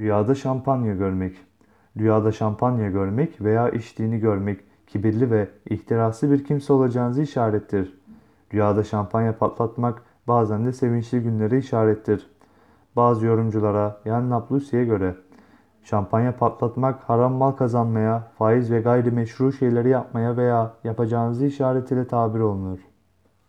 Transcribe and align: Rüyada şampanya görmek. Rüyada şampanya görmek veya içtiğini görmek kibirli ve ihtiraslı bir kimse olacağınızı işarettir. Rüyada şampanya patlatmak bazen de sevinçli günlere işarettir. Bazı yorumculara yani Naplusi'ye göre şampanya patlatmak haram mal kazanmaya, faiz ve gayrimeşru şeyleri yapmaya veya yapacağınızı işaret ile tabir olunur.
Rüyada 0.00 0.34
şampanya 0.34 0.94
görmek. 0.94 1.36
Rüyada 1.98 2.32
şampanya 2.32 2.90
görmek 2.90 3.40
veya 3.40 3.68
içtiğini 3.68 4.18
görmek 4.18 4.60
kibirli 4.86 5.30
ve 5.30 5.48
ihtiraslı 5.70 6.30
bir 6.30 6.44
kimse 6.44 6.72
olacağınızı 6.72 7.22
işarettir. 7.22 7.98
Rüyada 8.54 8.84
şampanya 8.84 9.38
patlatmak 9.38 10.02
bazen 10.28 10.66
de 10.66 10.72
sevinçli 10.72 11.22
günlere 11.22 11.58
işarettir. 11.58 12.30
Bazı 12.96 13.26
yorumculara 13.26 14.00
yani 14.04 14.30
Naplusi'ye 14.30 14.84
göre 14.84 15.14
şampanya 15.84 16.36
patlatmak 16.36 17.02
haram 17.02 17.32
mal 17.32 17.52
kazanmaya, 17.52 18.30
faiz 18.38 18.70
ve 18.70 18.80
gayrimeşru 18.80 19.52
şeyleri 19.52 19.88
yapmaya 19.88 20.36
veya 20.36 20.72
yapacağınızı 20.84 21.46
işaret 21.46 21.90
ile 21.90 22.06
tabir 22.06 22.40
olunur. 22.40 22.78